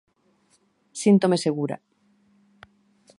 Síntome 1.01 1.37
segura. 1.45 1.75